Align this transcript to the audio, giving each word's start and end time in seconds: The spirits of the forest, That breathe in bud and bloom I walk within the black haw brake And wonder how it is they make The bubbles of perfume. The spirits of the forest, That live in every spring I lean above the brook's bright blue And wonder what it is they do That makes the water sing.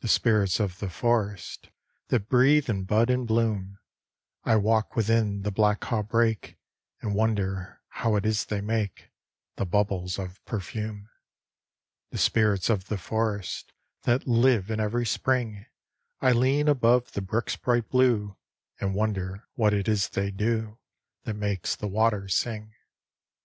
The 0.00 0.08
spirits 0.08 0.58
of 0.58 0.80
the 0.80 0.90
forest, 0.90 1.70
That 2.08 2.28
breathe 2.28 2.68
in 2.68 2.82
bud 2.82 3.10
and 3.10 3.24
bloom 3.28 3.78
I 4.42 4.56
walk 4.56 4.96
within 4.96 5.42
the 5.42 5.52
black 5.52 5.84
haw 5.84 6.02
brake 6.02 6.58
And 7.00 7.14
wonder 7.14 7.80
how 7.90 8.16
it 8.16 8.26
is 8.26 8.44
they 8.46 8.60
make 8.60 9.12
The 9.54 9.64
bubbles 9.64 10.18
of 10.18 10.44
perfume. 10.46 11.08
The 12.10 12.18
spirits 12.18 12.68
of 12.70 12.88
the 12.88 12.98
forest, 12.98 13.72
That 14.02 14.26
live 14.26 14.68
in 14.68 14.80
every 14.80 15.06
spring 15.06 15.66
I 16.20 16.32
lean 16.32 16.66
above 16.66 17.12
the 17.12 17.22
brook's 17.22 17.54
bright 17.54 17.88
blue 17.88 18.36
And 18.80 18.96
wonder 18.96 19.46
what 19.54 19.72
it 19.72 19.86
is 19.86 20.08
they 20.08 20.32
do 20.32 20.80
That 21.22 21.36
makes 21.36 21.76
the 21.76 21.86
water 21.86 22.26
sing. 22.26 22.74